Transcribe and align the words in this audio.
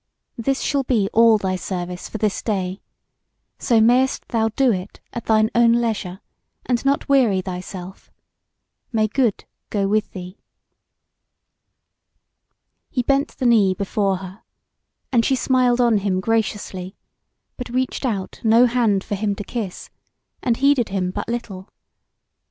This 0.39 0.61
shall 0.61 0.81
be 0.81 1.11
all 1.13 1.37
thy 1.37 1.55
service 1.55 2.09
for 2.09 2.17
this 2.17 2.41
day, 2.41 2.81
so 3.59 3.79
mayst 3.79 4.27
thou 4.29 4.49
do 4.55 4.71
it 4.73 4.99
at 5.13 5.25
thine 5.27 5.51
own 5.53 5.73
leisure, 5.73 6.21
and 6.65 6.83
not 6.83 7.07
weary 7.07 7.39
thyself. 7.41 8.09
May 8.91 9.07
good 9.07 9.45
go 9.69 9.87
with 9.87 10.09
thee." 10.13 10.39
He 12.89 13.03
bent 13.03 13.37
the 13.37 13.45
knee 13.45 13.75
before 13.75 14.17
her, 14.17 14.41
and 15.11 15.23
she 15.23 15.35
smiled 15.35 15.79
on 15.79 15.99
him 15.99 16.19
graciously, 16.19 16.95
but 17.55 17.69
reached 17.69 18.03
out 18.03 18.41
no 18.43 18.65
hand 18.65 19.03
for 19.03 19.13
him 19.13 19.35
to 19.35 19.43
kiss, 19.43 19.91
and 20.41 20.57
heeded 20.57 20.89
him 20.89 21.11
but 21.11 21.29
little. 21.29 21.69